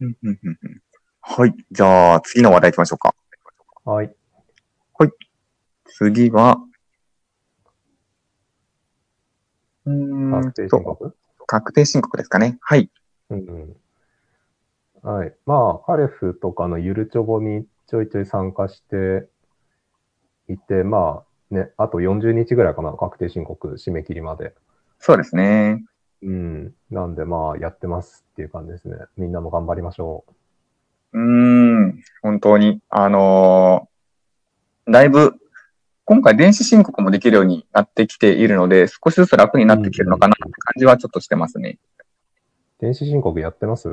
[0.00, 0.82] うんうんうんうん
[1.28, 1.54] はい。
[1.72, 3.14] じゃあ、次の話題行きましょうか。
[3.84, 4.14] はい。
[5.98, 6.58] 次は、
[9.86, 11.16] うーん確定と申告？
[11.46, 12.58] 確定申告ですかね。
[12.60, 12.90] はい。
[13.30, 13.76] うんうん。
[15.02, 15.34] はい。
[15.46, 19.28] まあ、アレフとかのゆるちょぼにちょいちょい参加して
[20.48, 24.54] いて、まあ、ね、あと40日ぐらいかな、確定申告締め切りまで。
[24.98, 25.82] そうですね。
[26.26, 26.74] うん。
[26.90, 28.96] なんで、まあ、やってますっていう感じですね。
[29.16, 30.24] みんなも頑張りましょ
[31.12, 32.02] うーん。
[32.20, 35.34] 本当に、あのーだいぶ、
[36.04, 41.78] 今回電子申告もできるようになってきているので、少しずつ楽になってきてるのかなって感じはちょっとしてますね。
[42.78, 42.82] う。
[42.82, 43.88] 電子申告やってます？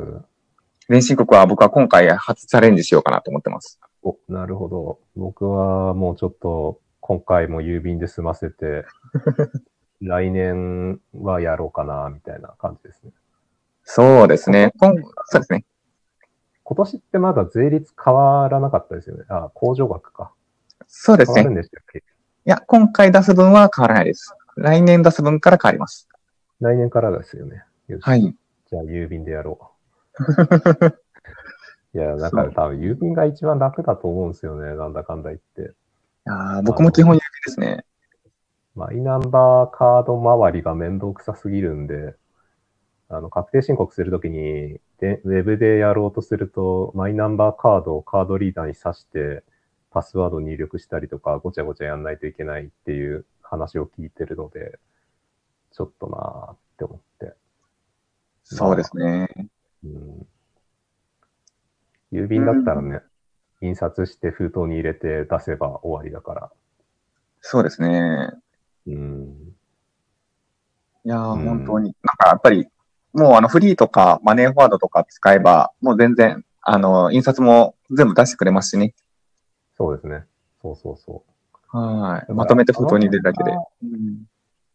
[0.88, 3.80] 電子申告は僕は今回初チャレンジしようかなと思ってます。
[4.04, 5.00] お、なるほど。
[5.16, 8.86] 僕はもうちょっと、今回も郵便で済ませて、
[10.04, 13.12] 来年はやろうかな、みたいな感じですね。
[13.84, 14.74] そうですね。
[14.78, 14.94] 今
[15.26, 15.66] そうですね。
[16.64, 19.26] 今年ってまだ税率変わらなかったですよね。
[19.30, 20.32] あ、控除額か。
[20.88, 21.42] そうですね。
[21.42, 22.00] 変わるんでしたっけ？
[22.00, 22.02] い
[22.46, 24.36] や、今回出す分は変わらないです。
[24.56, 26.10] 来年出す分から変わります。
[26.60, 27.64] 来年からですよね。
[27.88, 28.22] よしはい。
[28.22, 29.72] じゃあ郵便でやろ
[30.20, 30.98] う。
[31.98, 34.76] いや、なんか多分郵便が一番楽だと思うんですよね。
[34.76, 35.62] なんだかんだ言って。
[35.62, 35.66] い
[36.26, 37.86] やー僕も基本郵便ですね。
[38.76, 42.16] マイナンバーカード周りが面倒くさすぎるんで、
[43.10, 49.44] あの、確定申告するときにで、ウェブでやろうとすると、マイナンバーカードをカードリーダーに挿して、
[49.92, 54.80] パスワード入力したりとか、ごちゃごちゃやんないといけないっていう話を聞いてるので、
[55.74, 57.34] ちょっとなーって思って。
[58.46, 59.28] そうですね。
[59.84, 60.28] うん
[62.14, 63.02] 郵便だったらね、
[63.62, 66.52] 印刷して封筒に入れて出せば終わりだから。
[67.42, 68.30] そうですね。
[68.88, 69.54] うん。
[71.06, 71.96] いやーうん本当に。
[72.04, 72.68] なんかやっぱり、
[73.14, 78.94] もうあのフリーとかマネーフォワードとか使えば、もう全然、あの、印刷も全部出してくれますしね。
[79.78, 80.24] そうですね。
[80.62, 81.24] そうそうそ
[81.74, 81.78] う。
[81.78, 82.32] はい。
[82.32, 83.60] まとめて封筒に入れるだけであ。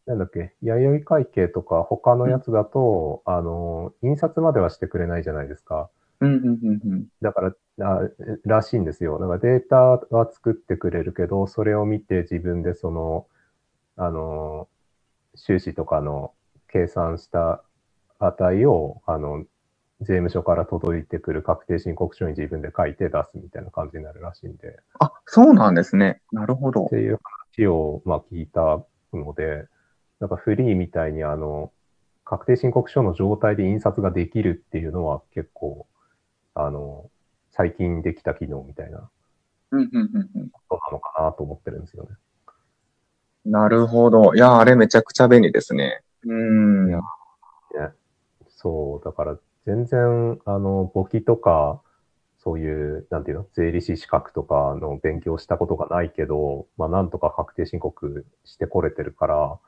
[0.07, 5.91] なんだっけ、弥生会計とか他のやつだと、あの、印刷まではしてくれないじゃないですか。
[6.21, 7.07] うん、うん、うん、うん。
[7.21, 8.01] だから、あ
[8.45, 9.19] らしいんですよ。
[9.19, 13.27] だからデータは作ってくれるけど、それを見て自分でその、
[13.99, 14.69] あの、
[15.35, 16.33] 収支とかの
[16.69, 17.63] 計算した
[18.21, 19.45] 値を、あの、
[20.01, 26.23] 税務署から届いてくる確定申告書に自分で書いて出すみたいな感じになるらしいんで、あ、そうなんですね。
[26.31, 26.97] なるほどって。
[26.97, 27.19] いう
[27.57, 29.67] 話を、まあ、聞いたので、
[30.21, 31.73] なんかフリーみたいにあの、
[32.25, 35.89] 確定申告書の状態で印刷ができるっていうのは結構、
[36.55, 37.11] あの、
[37.51, 39.11] 最近できた機能みたいな
[39.73, 40.51] うん、うん、うん、うん。
[40.51, 42.11] ことなのかなと思ってるんですよね。
[43.51, 44.35] なるほど。
[44.35, 46.03] いやー、あれめちゃくちゃ便利ですね。
[46.25, 46.33] う
[46.87, 46.89] ん。
[46.89, 47.01] いや
[48.49, 51.81] そう、だから全然、あの、簿記とか、
[52.39, 59.59] そういう、なんていうの、税理士資格とかの勉強したことがないけど、まあ、なんとか確定申告してこれてるから、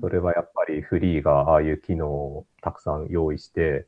[0.00, 3.86] それはやっぱりフリーがああいう機能をたくさん用意して、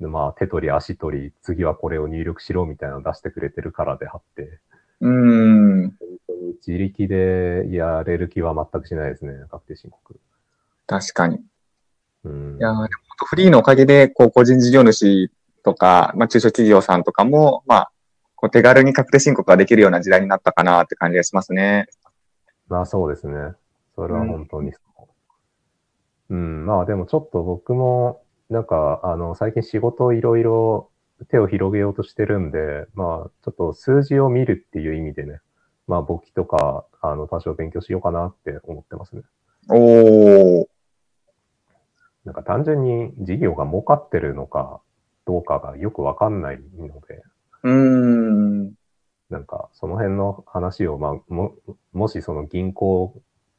[0.00, 4.60] でまあ、手取り足取り、次はこれを入力しろみたいなのを出してくれてるからであって、
[5.00, 5.94] うん。
[6.66, 10.20] 自力でやれる気は全くしないですね、確定申告。
[10.86, 11.36] 確かに。
[11.36, 11.40] い
[12.24, 12.58] うん。
[12.58, 12.88] やーでも本
[13.20, 15.30] 当フリーのおかげで、こう、個人事業主
[15.62, 17.90] とか、まあ、中小企業さんとかも、まあ、
[18.44, 21.86] こう手軽に確定申告ができるような時代になったかなって感じがしますね。
[22.68, 23.34] まあそうですね。
[23.94, 24.78] それは本当にそ
[26.28, 26.34] う。
[26.34, 30.90] うん、まあでもちょっと僕も、なんか、あの、最近仕事をいろいろ
[31.30, 35.40] 手を広げようとしてるんで、まあちょっと数字を見るっていう意味でね、
[35.86, 39.22] まあ簿記とか、あの、多少勉強しようかなって思ってますね。
[39.68, 40.66] おー。
[42.24, 44.80] なんか単純に事業が儲かってるのか
[45.26, 47.22] どうかがよくわかんないので、
[47.62, 48.74] うーん。
[49.30, 51.54] なんか、その辺の話を、まあ、も、
[51.92, 53.14] もしその銀行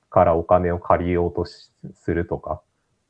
[0.10, 2.62] からお金を借りようとしするとか、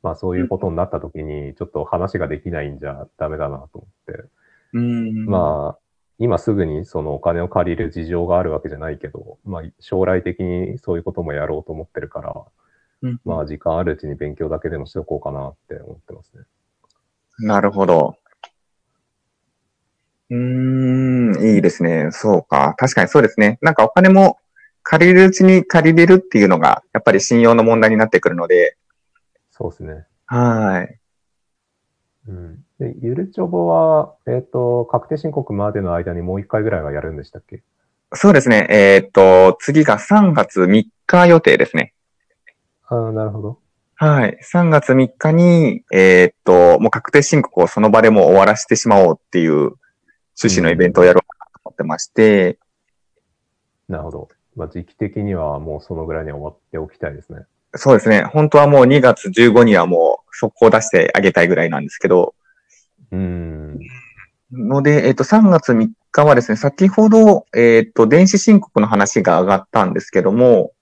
[0.02, 4.24] まあそういうことになった時に、ちょっと話ができないんじゃダメだなと思って。
[4.72, 5.26] うーん。
[5.26, 5.85] まあ、
[6.18, 12.34] 今すぐにそのお金を借りる事情があるわけじゃないけど、まあ将来的にそういうこともやろうと思ってるから、
[13.02, 16.44] うんまあ時間あるうちに勉強だけでもしておこうかなって思ってますね。
[17.38, 18.16] なるほど。
[20.30, 22.08] うーん、いいですね。
[22.10, 22.74] そうか。
[22.78, 23.58] 確かにそうですね。
[23.60, 24.38] なんかお金も
[24.82, 28.76] 借りるうちに借りれるっていうのが、やっぱり信用の問題になってくるので、
[29.50, 30.06] そうですね。
[30.26, 30.98] はい。
[32.28, 32.65] うん。
[32.78, 37.62] で、ゆるちょぼは、えっ、と、確定申告までの間にもう一回ぐらいはやるんでしたっけ？
[38.12, 38.66] そうですね。
[38.70, 41.92] えーっと、次が3月3日予定ですね。
[42.88, 43.58] ああ、なるほど。
[43.96, 44.38] はい。
[44.42, 49.52] 3月3日に、えーっと、もう確定申告をその場でもう終わらせてしまおうっていう
[50.38, 52.58] 趣旨のイベントをやろうかなと思ってまして、
[53.88, 54.28] なるほど。
[54.54, 57.40] まあ、時期的にはもうそのぐらいには終わっておきたいですね。
[57.74, 58.22] そうですね。
[58.22, 62.34] 本当はもう2月15にはもう速攻出してあげたいぐらいなんですけど、
[63.12, 63.78] うーん。
[64.52, 70.72] ので、えっ、と、3月3日はですね、先ほど、えっ、と、電子申告の話が上がったんですけども、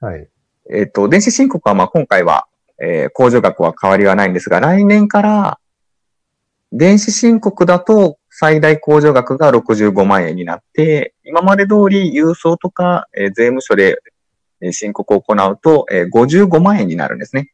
[0.00, 0.28] はい。
[0.72, 2.46] えっ、と、電子申告はまあ今回は、
[2.80, 5.58] えー控除額は変わりはないんですが、来年から、
[6.72, 13.98] 電子申告だと最大控除額が65万円になって、今まで通り郵送とか、えー税務署で
[14.60, 17.52] えー申告を行うと、えー55万円になるんですね。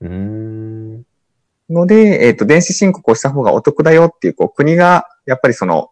[0.00, 0.51] うーん。
[1.72, 5.90] ので、えっ、と、電子申告をした方がお得だよっていう、こう、国が、やっぱりその、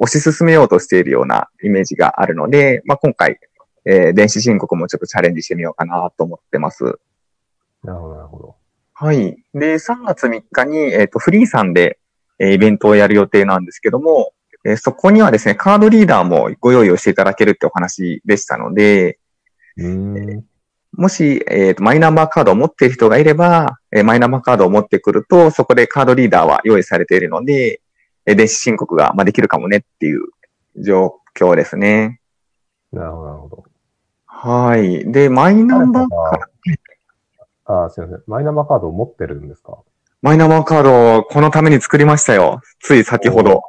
[0.00, 3.38] 推し進めようとしているようなイメージがあるので、まあ、今回、
[3.86, 6.84] えー電子申告もちょっとチャレンジしてみようかなと思ってます。
[7.82, 8.56] なるほど、なるほど。
[8.94, 9.36] はい。
[9.54, 11.98] で、3月3日に、えっ、と、フリーさんで、
[12.38, 14.32] えーイベントをやる予定なんですけども、
[14.64, 19.18] えーそこにはですね、カードリーダーもご用意をしていただけるってお話でしたので。
[20.96, 27.80] もし、えーとマイナンバーカードを持っている人がいれば、えーマイナンバーカードを持ってくると、そこでカードリーダーは用意されているので、
[28.26, 30.20] えー電子申告が、まあ、できるかもねっていう
[30.76, 32.20] 状況ですね。
[32.92, 33.64] なるほど、なるほど。
[34.26, 35.10] はい。
[35.12, 36.38] で、マイナンバーカー
[37.66, 38.22] ド、ああ、すいません。
[38.26, 39.78] マイナンバーカードを持ってるんですか？
[40.22, 42.60] マイナンバーカードをこのために作りましたよ。
[42.80, 43.62] つい先ほど。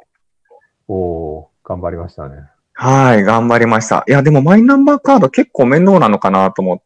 [0.88, 2.36] おおー頑張りましたね。
[2.74, 4.04] はい、頑張りました。
[4.06, 6.84] いや、でもマイナンバーカード結構面倒なのかなと思って、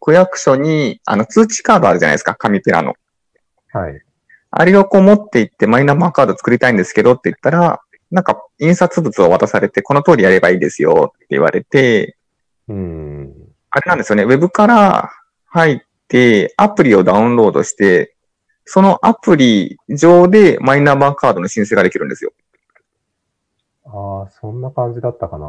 [0.00, 2.94] 区役所に、あの、通知カードあるじゃないですか、紙ペラの。
[3.72, 4.00] はい。
[4.50, 7.80] あれをこう持って行ってマイナンバーカード作りたいんですけどって言ったら、
[8.10, 12.16] なんか印刷物を渡されて、この通りやればいいですよって言われて、
[12.68, 13.32] うーん。
[13.70, 15.10] あれなんですよね、ウェブから
[15.46, 18.14] 入って、アプリをダウンロードして、
[18.64, 22.32] そのアプリ上でマイナンバーカードの申請ができるんですよ。
[23.86, 25.46] ああ、そんな感じだったかな。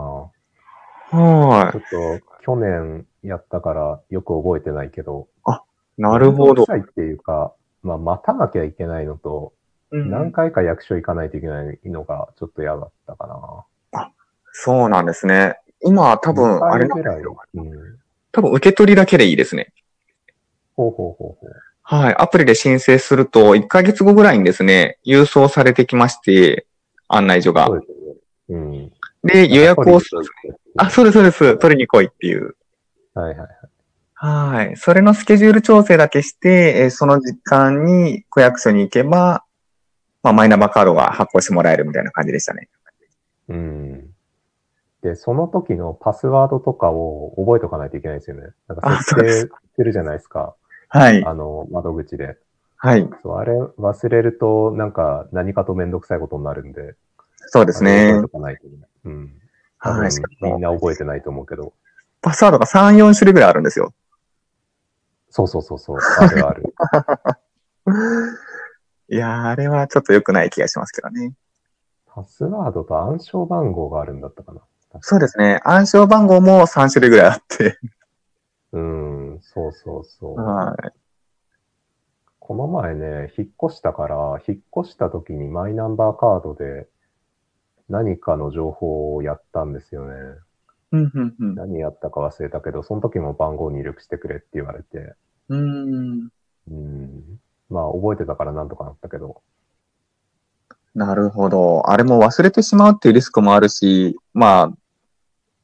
[1.11, 5.27] はちょっと、去年やったからよく覚えてないけど。
[5.97, 6.01] い。
[6.01, 9.53] なるほどいっていうか、まあ、待たなきゃいけないのと、
[9.91, 14.09] うん何回か役所行かないといけないのがちょっと嫌だったかな。
[14.51, 15.57] そうなんですね。
[15.81, 17.21] 今多分、あれなん2回ですぐらい。
[17.21, 17.37] よ。
[17.55, 17.99] うん。
[18.31, 19.73] 多分受け取りだけでいいですね。
[20.75, 21.61] ほうほうほうほう。
[21.83, 22.15] はい。
[22.15, 26.65] アプリで申請すると、1ヶ月後ぐらいにですね、郵送されてきまして、
[27.07, 27.73] 案内所がそ。
[27.73, 28.15] うですよね。
[28.49, 28.91] うん。
[29.23, 30.21] で、予約をする。
[30.77, 31.57] あ、うそうです、そうです。
[31.57, 32.55] 取りに来いっていう。
[33.15, 33.47] はいはい。
[34.13, 34.77] はい。
[34.77, 39.43] それのスケジュール調整だけして、えーその時間に区役所に行けば、
[40.21, 42.69] まあ、マイナンバーカードが発行してもらえるみたいな感じでしたね。
[43.49, 44.09] うん。
[45.01, 48.47] で、その時のパスワードとかを覚えておかないといけないですよね。
[48.67, 50.55] なんか設定してるじゃないですか。
[50.89, 51.23] はい。
[51.23, 52.37] あの、窓口で。
[52.77, 53.07] はい。
[53.21, 56.95] そう、あれ忘れると、なんか何かとめんどくさいことになるんで。
[57.47, 58.25] そうですね覚えて。
[58.25, 58.89] おかないといけない。
[59.05, 59.33] うん。
[59.77, 60.11] はい。
[60.41, 61.73] みんな覚えてないと思うけど。
[62.25, 63.93] パスワードが3、4種類ぐらいあるんですよ。
[65.29, 65.97] そうそうそうそう。
[65.97, 66.73] あるある。
[69.09, 71.35] いやー、あれはちょっと良くない気がしますけどね。
[72.07, 74.61] パスワードと暗証番号があるんだったかな。
[75.01, 75.59] そうですね。
[75.65, 77.77] 暗証番号も3種類ぐらいあって。
[78.71, 80.35] うん、そうそうそう。
[80.35, 80.93] はい。
[82.39, 86.87] この前ね、引っ越したから、引っ越した時にマイナンバーカードで
[87.87, 90.39] 何かの情報をやったんですよね。
[90.95, 91.55] うん、うん、うん。
[91.55, 95.15] 何やったか忘れたけど、その時も番号入力してくれって言われて、
[95.49, 96.29] うーん。
[96.71, 97.39] うん。
[97.69, 99.41] まあ、覚えてたからなんとかなったけど、
[100.93, 101.89] なるほど。
[101.89, 104.73] あれも忘れてしまうっていうリスクもあるし、ま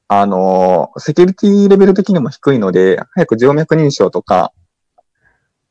[0.09, 4.51] あ、あの、セキュリティレベル的にも低いので、早く静脈認証とか、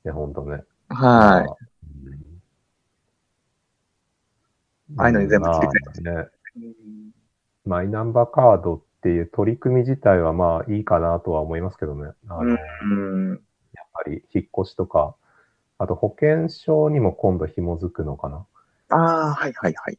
[0.02, 0.62] いや、ほんとね。
[0.88, 1.44] はい。
[1.44, 1.48] い。
[4.96, 6.28] ああいうのに全部切り替えて、ね。
[7.66, 12.12] マイナンバーカードっていう取り組み自体はまあいいかなとは思いますけどね。
[12.28, 12.94] あの、やっう
[13.34, 13.44] ん。
[13.92, 15.14] ぱり引っ越しとか、
[15.78, 18.46] あと保険証にも今度紐づくのかな。
[18.88, 18.96] あ
[19.30, 19.98] あ、はいはいはい。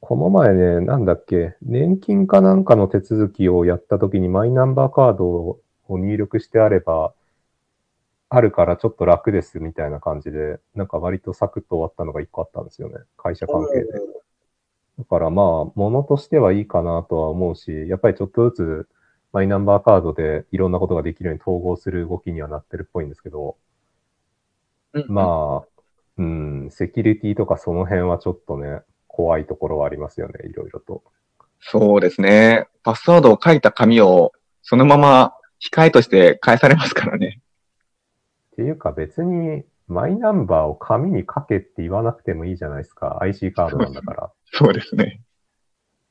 [0.00, 5.60] この前ね、なんだっけ、年金かなんかの手続きをやった時にマイナンバーカードを
[5.98, 7.12] 入力してあれば、
[8.28, 12.96] あるからちょっと楽ですみたいな感じで、なんか割とサクッと終わったのが一個あったんですよね。
[13.16, 13.86] 会社関係で。
[14.98, 18.88] だからまあ、ものとしてはいいかなとは思うし、やっぱりちょっとずつ
[19.32, 23.56] マイナンバーカードでいろんなことができるように統合する動きにはなってるっぽいんですけど、
[24.92, 25.82] うんまあ、
[26.18, 31.02] うん、セキュリティとかその辺はちょっとね、怖いところはありますよね、いろいろと。
[31.60, 32.68] そうですね。
[32.84, 34.32] パスワードを書いた紙を
[34.62, 35.34] そのまま
[35.72, 37.40] 控えとして返されますからね。
[38.52, 43.18] っていうか別にマイナンバーを紙に書けって言わなくてもいいじゃないですか。
[43.20, 44.30] IC カードなんだから。
[44.56, 45.20] そうですね。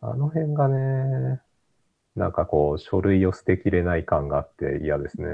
[0.02, 1.42] あの辺がね、
[2.16, 5.28] なんかこう、書類を捨てきれない感があって嫌ですね。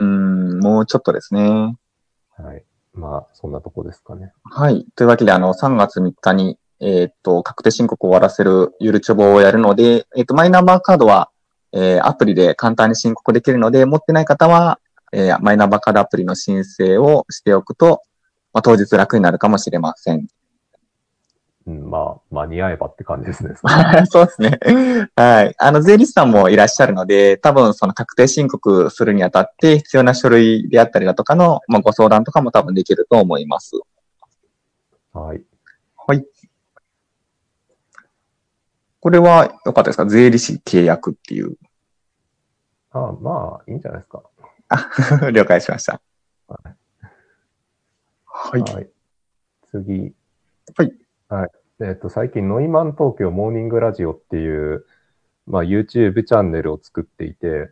[0.00, 1.76] うん、もうちょっとですね。
[2.36, 2.64] はい。
[2.94, 4.32] まあ、そんなとこですかね。
[4.42, 4.86] はい。
[4.96, 11.30] というわけで、あの、3月3日に、えーっと、確定申告を終わらせるゆるちょぼをやるので、えーっと、マイナンバーカードは、
[11.72, 14.80] えーアプリで簡単に申告できるので、持ってない方は、
[15.12, 18.02] えーマイナンバーカードアプリの申請をしておくと、
[18.52, 20.26] まあ、当日楽になるかもしれません。
[21.66, 23.54] うん、まあ、間に合えばって感じですね。
[24.10, 24.58] そうですね。
[25.14, 25.54] はい。
[25.58, 33.72] あの、税理士さんもいらっしゃるので、多分その確定申告するにあたって必要な書類であったりだとかの、まあ、ご相談とかも多分できると思います。
[35.12, 35.42] はい。
[36.06, 36.24] はい。
[39.00, 40.06] これは良かったですか？
[40.06, 41.56] 税理士契約っていう。
[42.92, 44.22] ああまあ、いいんじゃないですか。
[44.68, 44.90] あ
[45.32, 46.00] 了解しました。
[46.48, 46.76] はい。
[48.24, 48.60] はい。
[48.74, 48.90] はい。
[49.70, 50.14] 次。
[50.76, 50.99] はい。
[51.30, 51.50] はい。
[51.84, 54.84] えっ、と、最近、ノイマン東京モーニングラジオっていう、
[55.46, 57.70] まあ、YouTube チャンネルを作っていて、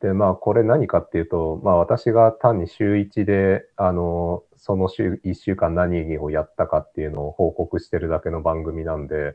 [0.00, 9.34] で、まあ、これ何かっていうと、まあ、私が単に週1で、あの、その週、1週間何をやったかっていうのを報告してるだけの番組なんで、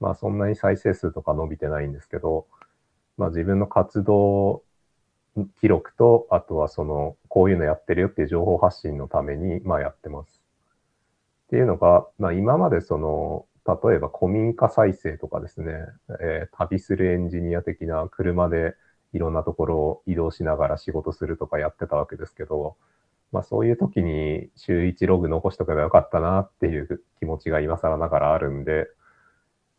[0.00, 2.46] まあ、そんなに再生数とか伸びてないんですけど、
[3.18, 4.62] まあ、自分の活動
[5.60, 10.33] 記録と、あとはその、こういうのやってるよっていう情報発信のために、まあ、やってます。
[11.54, 15.72] っていうのが、まあ、今までその、例えば古民家再生とかですね、
[16.20, 18.74] えー旅するエンジニア的な車で
[19.12, 22.76] いろんなところを移動しながら仕事するとかやってたわけですけど、
[23.30, 28.88] まあそういう時に週1ログ残しとけばよかったなっていう気持ちが今更ながらあるんで、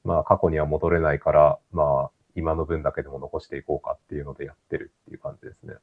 [0.05, 5.74] まあ過去には戻れないから、まあ今の分だけでも残していこうかっていうのでやってるっていう感じですね。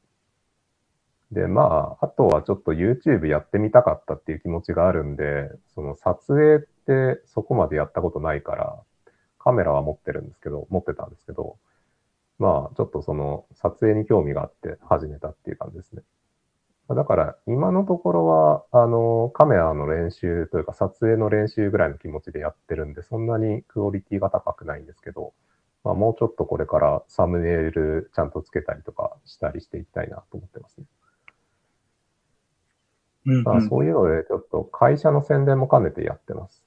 [1.33, 8.79] で、まあ、あとはちょっと YouTube やってみたかったっていう気持ちがあるんで、その撮影ってそこまでやったことないから、
[9.39, 11.57] カメラは持ってるんですけど、持ってたんですけど、
[12.39, 16.03] まあ、ちょっとその撮影に興味があって始めたっていう感じですね。
[16.89, 25.33] だから、今のところは、あの、カメラの練習というか、撮影の練習ぐらいの気持ちでやってるんで、そんなにクオリティが高くないんですけど、
[25.83, 30.85] まあ、もうちょっとこれからサムネイルちゃんとつけたりとかしたりしていきたいなと思ってますね。
[33.25, 36.63] うんまあ、そういうので、ちょっと会社の宣伝も兼ねてやってます。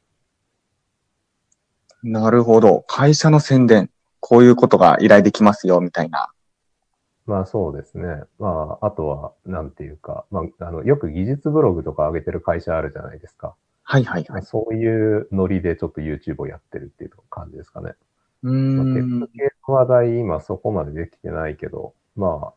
[2.02, 2.84] なるほど。
[2.86, 3.90] 会社の宣伝。
[4.20, 6.30] こういうことが依頼できますよ、みたいな。
[7.26, 8.22] まあそうですね。
[8.38, 13.54] まあ、あとは、なんていうか、まあ、あの、よく技術ブログとか上げてる会社あるじゃないですか。
[13.82, 14.30] はいはいはい。
[14.30, 17.94] まあそういうノリでちょっと YouTube をやってるっていう感じですかね。
[18.42, 19.28] うーまあ、テッんク。
[19.28, 22.54] 系の話題、今そこまでできてないけど、まあ、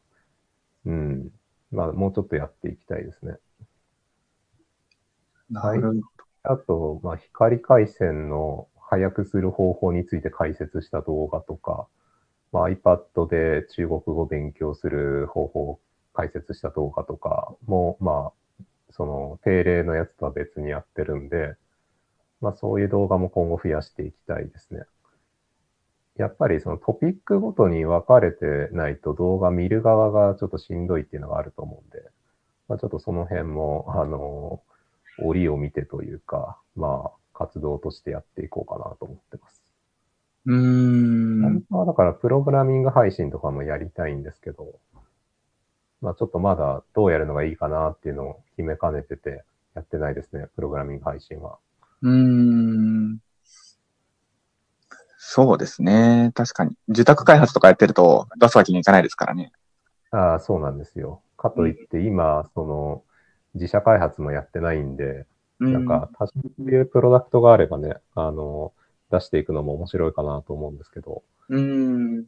[0.86, 1.32] うん。
[1.72, 3.38] まあ、もうちょっとやっていきたいですね。
[5.50, 5.94] なるほど。
[6.44, 11.88] あと、まあ、光回線の早くする方法について解説した動画とか、
[12.51, 15.79] まあ、iPad で中国語勉強する方法を
[16.13, 21.56] 解説した動画とかも、まあ、その定例のやつとは別にやってるんで、
[22.41, 24.84] まあ、そういう動画も今後増やしていきたいですね。
[26.15, 32.03] やっぱりそのトピックごとに分かれてないと動画見る側がちょっとしんどいっていうのがあると思うんで、
[32.68, 34.62] まあ、ちょっとその辺も、あの、
[35.24, 39.64] 折を見てというか、まあ、活動としてやっていこうかなと思ってます。
[40.46, 41.42] うーん。
[41.42, 44.80] 本当はだから、プログラミング配信とかもやりたいんですけど、
[46.02, 49.44] まあ、ちょっとまだどうやるのがいいかなっていうのを決めかねてて、
[49.76, 51.60] やってないですね、プログラミング配信は。
[52.02, 53.20] うーん。
[55.18, 56.32] そうですね。
[56.34, 56.78] 確かに。
[56.88, 59.52] 受託開発とかやってると出すわけにいかないですからね。
[60.12, 61.22] ああ、そうなんですよ。
[61.38, 63.04] かといって、今、その、
[63.56, 65.25] 自社開発もやってないんで、
[65.60, 66.41] なんか、多種
[66.72, 68.74] いうプロダクトがあればね、あの、
[69.12, 72.25] 出していくのも面白いかなと思うんですけど、うーん。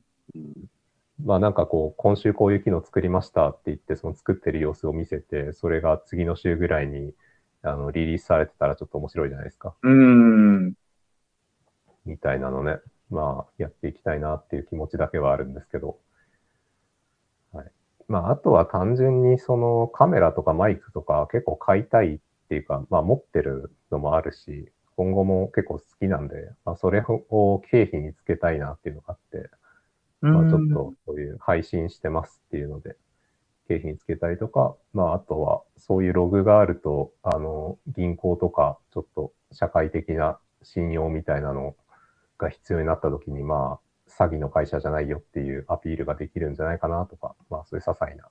[1.23, 7.13] まあなんかこう、今週こういう機能作りましたって言って、その作ってる様子を見せて、それが次の週ぐらいに、
[7.61, 9.75] あの、リリースされてたらちょっと面白いじゃないですか。
[9.81, 10.73] うーん。
[12.05, 12.79] みたいなのね。
[13.09, 15.99] まあ、やっていきたいなっていう気持ちだけはあるんですけど。
[18.11, 18.23] はい。
[18.23, 29.49] まあ、あとは単純にそのカメラとかマイクとか結構買いたいっていうか、まあ持ってるのもあるし、今後も結構好きなんで、まあそれを経費につけたいなっていうのがあって、
[30.21, 32.97] まあちょっとそういう配信してますっていうので、
[33.67, 41.75] 経費につけたりとか、まああとはそういうログがあると、あの、銀行とかちょっと社会的な信用みたいなの
[42.37, 48.27] が必要になった時に、まあ、詐欺の会社じゃないよっていうアピールができるんじゃないかなとか、まあそういう些細な、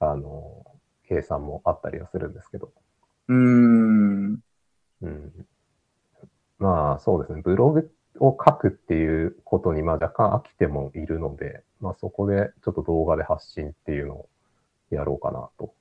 [0.00, 0.64] あの、
[1.08, 2.72] 計算もあったりはするんですけど、
[3.28, 4.40] うーん。
[5.02, 5.46] うん。
[6.58, 7.90] まあそうですね、ブログ
[8.20, 14.28] を書くっていうことにまあ若干飽きてもいるので、まあそこでちょっと動画で発信っていうのを
[14.90, 15.74] やろうかなと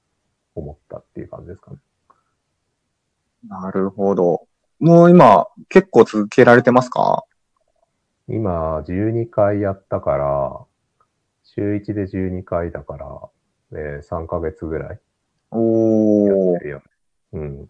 [0.55, 1.77] 思ったっていう感じですかね。
[3.47, 4.47] なるほど。
[4.79, 7.23] もう今、結構続けられてますか？
[8.27, 10.65] 今、12回やったから、
[11.43, 13.29] 週1で12回だから、
[13.73, 14.99] えー3ヶ月ぐらい
[15.51, 16.63] おーやって。
[16.65, 16.83] るよね。
[17.33, 17.69] うん。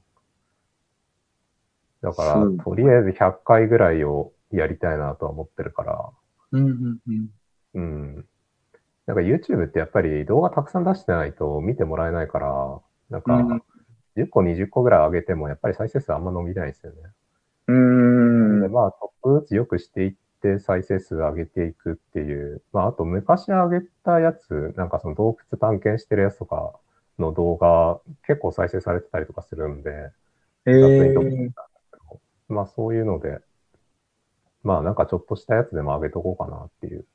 [2.02, 6.10] だからとりあえず100回ぐらいをやりたいなとは思ってるから、
[6.52, 7.30] うんうんうん。
[7.76, 7.80] う
[8.20, 8.26] ん。
[9.08, 12.80] なんか YouTube ってやっぱり動画たくさん出してないと見てもらえないから、
[13.10, 13.64] なんかうん
[14.16, 17.00] 10個20個ぐらい上げてもやっぱり再生数あんま伸びないんですよね。
[17.68, 18.62] うーん。
[18.62, 22.62] で、まあ、ちょっとずつ良くしていって再生数上げていくっていう。
[22.74, 26.74] まあ、あと昔上げたやつ、なんかその洞窟探検してるやつとか
[27.18, 30.12] の動画結構再生されてたりとかするんで、
[30.66, 31.50] えー、
[32.50, 33.40] まあそういうので、
[34.64, 37.06] まあなんかちょっとしたやつでも上げとこうかなっていう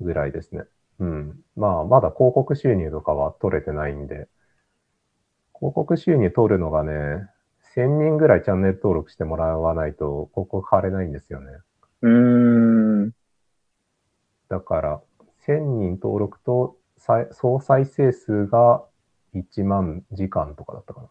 [0.00, 0.62] ぐらいですね。
[1.00, 1.40] うん。
[1.54, 4.28] まあまだ広告収入とかは取れてないんで、
[5.54, 7.28] 広告収入取るのがね、
[7.76, 11.50] 1000人ぐらいチャンネル登録してもらわないと広告貼れないんですよね。
[12.02, 12.10] うー
[13.06, 13.10] ん。
[14.48, 15.02] だから、
[15.46, 18.84] 1000人登録と再総再生数が
[19.34, 21.08] 1万時間とかだったかな。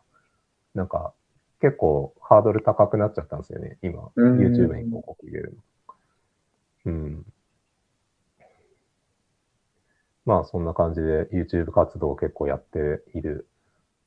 [0.75, 1.13] なんか、
[1.59, 4.11] 結構ハードル高くなっちゃったんですよね、今。
[4.15, 5.57] うん YouTube に広告入れる
[6.85, 6.91] の。
[6.93, 7.25] うん。
[10.25, 13.47] まあ、そんな感じで YouTube 活動を結構やっている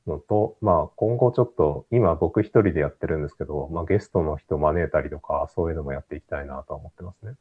[0.07, 7.33] のと、まあ、今後ちょっと、今僕一人でやってるんですけど、まあ、ゲストの人招いたりとか、そういうのもやっていきたいなとは思ってますね。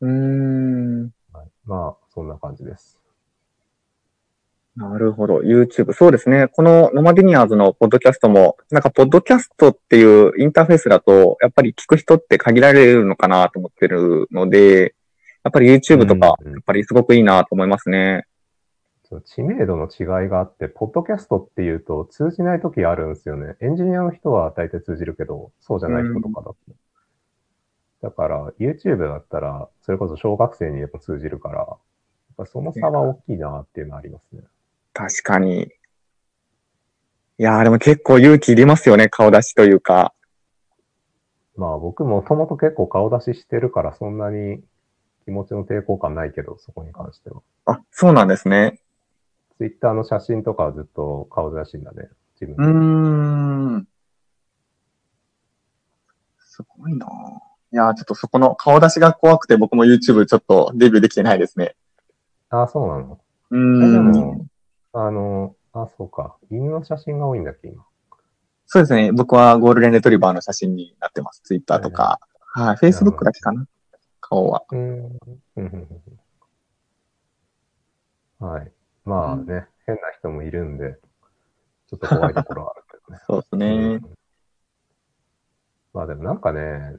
[0.00, 1.02] うーん。
[1.32, 2.98] はい、まあ、そんな感じです。
[4.78, 5.40] なるほど。
[5.40, 5.92] YouTube。
[5.92, 6.46] そうですね。
[6.46, 14.94] このノマディニアーズのポッドキャストも、なんかポッドキャストっていうインターフェースだと、やっぱり聞く人って限られるのかなと思ってるので、
[15.42, 18.26] やっぱり YouTube とか、やっぱりすごくいいなと思いますね。
[19.08, 23.56] その知名度の違いがあって、ポッドキャストっていうと通じない時あるんですよね。
[23.60, 26.56] エンジニアの人は大体通じるけど、そうじゃない人とかだと。
[28.02, 31.78] だから、YouTube だったら、それこそ小学生にでも通じるから、やっ
[32.36, 34.42] ぱその差は大きいなっていうのはありますね。
[34.92, 35.62] 確かに。
[35.62, 40.12] いやーでも結構勇気いりますよね、顔出しというか。
[41.56, 44.62] まあ僕もともと結構顔出ししてるから、そんなに
[45.24, 47.42] 気持ちの抵抗感ないけど、そこに関しては。
[47.64, 48.80] あ、そうなんですね。
[49.58, 52.08] Twitter の写真とかはずっと顔写真だね。
[52.40, 52.72] 自う分で。
[52.72, 53.88] ーん。
[56.38, 57.10] すごいなぁ
[57.70, 61.76] いやーちょっとそこの顔出しが怖くて僕も YouTube ちょっとデビューできてないですね。
[62.48, 63.20] あ、そうなの？
[63.50, 64.12] うん。
[64.12, 64.46] も
[64.94, 66.36] あの、あ、そうか。
[66.50, 67.84] 犬の写真が多いんだっけ、今？
[68.66, 69.12] そうですね。
[69.12, 71.42] 僕はゴールデンレトリバーの写真になってます。
[71.42, 72.20] Twitter とか。
[72.54, 72.76] はい。
[72.76, 73.66] Facebook だけかな。
[74.20, 74.64] 顔は。
[74.70, 75.18] うん
[78.40, 78.72] はい。
[79.08, 80.98] まあね、変な人もいるんで、
[81.88, 83.20] ちょっと怖いところはあるけどね。
[83.26, 84.00] そうですね。
[84.02, 84.18] うん
[85.94, 86.98] まあでもなんかね、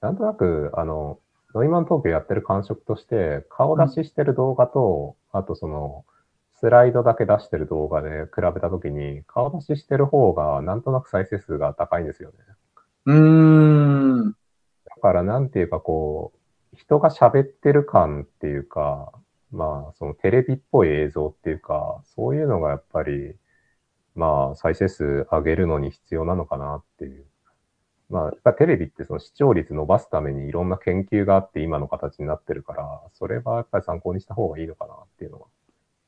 [0.00, 1.20] なんとなく、あの、
[1.54, 6.04] ノイマン東京やってる感触として、顔出ししてる動画と、あとその、
[6.54, 12.36] スライドだけ出してる動画で比べたときに、顔出ししてる方が、なんとなく再生数が高いんですよね。
[13.06, 13.16] うー
[14.24, 14.32] ん。
[14.32, 14.36] だ
[15.00, 16.32] からなんていうかこ
[16.72, 19.12] う、人が喋ってる感っていうか、
[19.52, 23.34] まあそのテレビっぽい映像っていうか、そういうのがやっぱり、
[24.14, 27.26] まあ再生数上げるのに必要なのかなっていう。
[28.10, 35.46] まあやっぱテレビってその視聴率伸ばすためにいろんな研究があって今の形になってるから、それはやっぱり参考にした方がいいのかなっていうのは、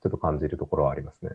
[0.03, 1.31] ちょっと感じるところはありますね。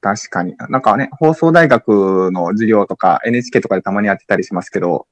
[0.00, 0.54] 確かに。
[0.68, 5.06] なんかね、放送大学の授業とか NHK とかでたまにやってたりしますけど、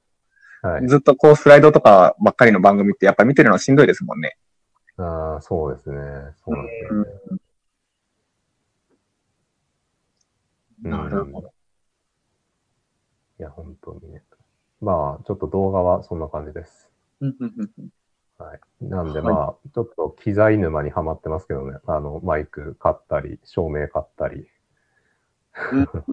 [0.61, 0.87] はい。
[0.87, 4.37] ずっとこうスライドとかばっかりの番組ってやっぱ見てるのしんどいですもんね。
[4.97, 5.97] ああ、そうですね。
[6.43, 7.09] そうなんですよね。
[7.31, 7.37] うん
[10.83, 11.51] なるほど。
[13.39, 14.23] いや、本当にね。
[14.79, 16.91] まあ、ちょっと動画はそんな感じです。
[17.19, 17.89] うんうんうんうん
[18.37, 18.59] はい。
[18.79, 21.79] なんではいまあ、ちょっと機材沼にはまってますけどね。
[21.87, 24.47] あの、マイク買ったり、照明買ったり。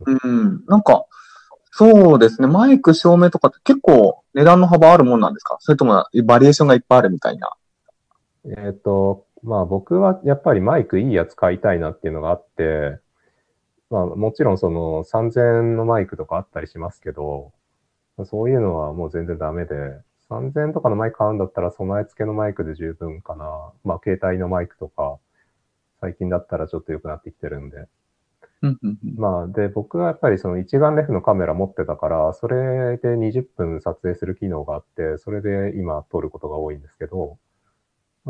[0.07, 0.65] うん。
[0.67, 1.05] なんか、
[1.73, 2.49] そうですね。
[2.49, 5.59] マイク、照明とかって結構値段の幅あるもんなんですか？
[5.61, 7.51] それともバリエーションがいっぱいあるみたいな。
[8.47, 12.99] えっ、と、まあ僕はやっぱりマイクいいやつ買いたいなっていうのがあって、
[13.91, 17.53] まあもちろんその3000円のマイクとかあったりしますけど、
[18.25, 19.75] そういうのはもう全然ダメで、
[20.31, 23.73] 3000円とかのマイク買うんだったら備え付けのマイクで十分かな。
[23.85, 25.19] まあ携帯のマイクとか、
[26.01, 27.89] 最近だったらちょっと良くなってきてるんで。
[29.17, 37.44] まあ、で、僕はやっぱりその一眼レフのカメラ持ってたから、それで20分撮影する機能があって、それで今撮ることが多いんですけど、まあ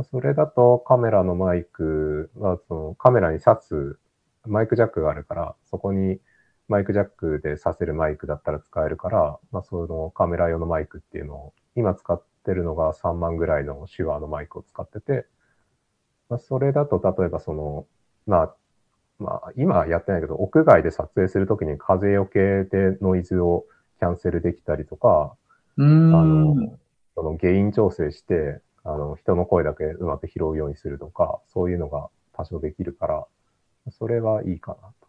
[0.03, 3.99] それだとカメラのマイクは、そのカメラに挿す
[4.47, 6.21] マイクジャックがあるから、そこに
[6.69, 15.27] マイクジャックで挿せるマイクだったら使えるから、まあ、そのカメラ用のマイクっていうのを、今使ってるのが3万ぐらいの手話のマイクを使ってて、
[16.29, 17.87] まあ、それだと例えばその、
[18.27, 18.57] まあ、
[19.19, 23.67] まあ、今はやってないけど、屋外で撮影するときに風よけでノイズを
[24.01, 25.37] キャンセルできたりとか、
[26.11, 26.25] あん。
[26.25, 26.59] の、
[27.15, 33.27] そのゲイン調整して、あの、人の声だけうまく拾うようにするとか、そういうのが多少できるから、
[33.91, 35.09] それはいいかなと。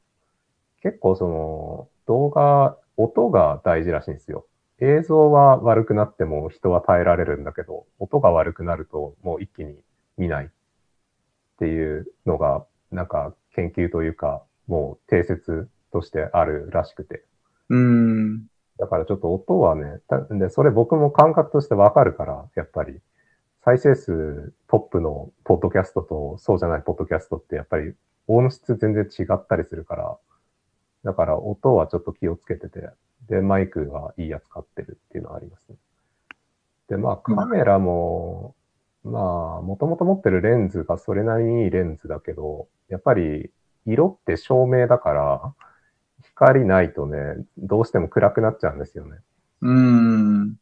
[0.82, 4.46] 結構その、動画、音が大事らしいんですよ。
[4.80, 9.78] 映像は悪くなっても人は耐えられるんだけど、音が悪くなるともう一気に
[10.18, 10.50] 見ないっ
[11.60, 17.24] ていうのが、なんか研究というか、もう定説としてあるらしくて。
[17.70, 18.48] うーん。
[18.78, 23.00] だからちょっと音はね、たで、それ僕も感覚としてわかるから、やっぱり、
[23.66, 27.96] 再生数トップのポッドキャストとそうじゃないポッドキャストってやっぱり
[28.28, 30.18] 音質全然違ったりするから、
[31.04, 32.90] だから音はちょっと気をつけてて、
[33.28, 35.78] で、マイクはいいやつ買ってるっていうのはありますね。
[36.90, 38.54] で、まあカメラも、
[39.04, 43.50] まあ、もともと持ってるレンズがそれなりにいいレンズだけど、やっぱり
[43.88, 45.54] 色って照明だから、
[46.22, 47.18] 光ないとね、
[47.58, 49.18] どうしても暗くなっちゃうんですよね。
[49.62, 50.56] うーん。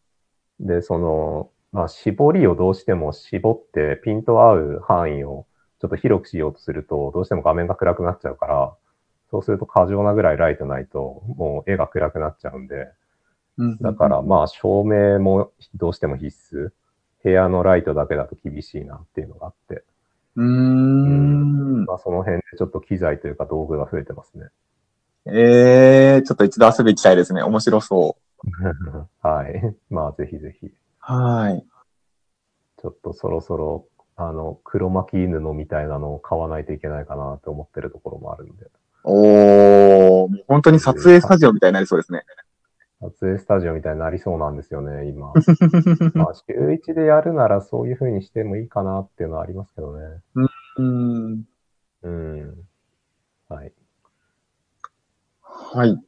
[0.62, 5.46] で、その、まあ、絞りをどうしても絞ってピント合う範囲を
[5.82, 8.74] ちょっと広くしようとすると、どうしても画面が暗くなっちゃうから、
[9.32, 12.88] そうすると過剰なぐらいライトないと、もう絵が暗くなっちゃうんで、
[13.58, 16.72] うんだからまあ照明もどうしても必須。
[17.24, 19.84] 部屋のライトだけだと厳しいなっていうのがあって、
[20.36, 21.86] うーん。
[21.86, 24.48] まあその辺でちょっと機材というか道具が増えてますね。
[25.26, 27.42] ええー、ちょっと一度遊び行きたいですね。
[27.42, 28.48] 面白そう。
[29.26, 29.76] はい。
[29.90, 30.74] まあぜひぜひ。
[31.06, 31.66] はい。
[32.82, 33.86] ちょっとそろそろ、
[34.16, 38.68] あの、黒巻き布みたいなのを買わないといけないかなと思ってるところもあるんで。
[39.04, 42.24] おー、本当に撮影スタジオみたいになりそうですね。
[43.02, 45.34] 撮影スタジオみたいになりそうなんですよね、今。
[46.16, 50.22] まあ、週1でやるならそういうふうにしてもいいかなっていうのはありますけどね。
[50.78, 51.46] うん。
[52.04, 52.64] うん。
[53.50, 53.74] はい。
[55.42, 56.02] はい。